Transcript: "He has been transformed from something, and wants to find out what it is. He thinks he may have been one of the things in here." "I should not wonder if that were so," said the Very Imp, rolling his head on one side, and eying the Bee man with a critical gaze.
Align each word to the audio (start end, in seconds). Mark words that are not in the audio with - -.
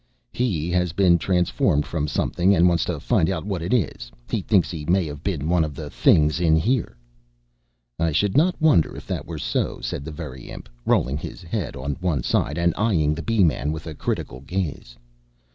"He 0.33 0.71
has 0.71 0.93
been 0.93 1.19
transformed 1.19 1.85
from 1.85 2.07
something, 2.07 2.55
and 2.55 2.67
wants 2.67 2.85
to 2.85 2.99
find 2.99 3.29
out 3.29 3.45
what 3.45 3.61
it 3.61 3.71
is. 3.71 4.11
He 4.31 4.41
thinks 4.41 4.71
he 4.71 4.83
may 4.87 5.05
have 5.05 5.23
been 5.23 5.47
one 5.47 5.63
of 5.63 5.75
the 5.75 5.91
things 5.91 6.39
in 6.39 6.55
here." 6.55 6.97
"I 7.99 8.11
should 8.11 8.35
not 8.35 8.59
wonder 8.59 8.95
if 8.97 9.05
that 9.05 9.27
were 9.27 9.37
so," 9.37 9.79
said 9.79 10.03
the 10.03 10.11
Very 10.11 10.49
Imp, 10.49 10.69
rolling 10.87 11.17
his 11.19 11.43
head 11.43 11.75
on 11.75 11.97
one 12.01 12.23
side, 12.23 12.57
and 12.57 12.73
eying 12.79 13.13
the 13.13 13.21
Bee 13.21 13.43
man 13.43 13.71
with 13.71 13.85
a 13.85 13.93
critical 13.93 14.39
gaze. 14.41 14.97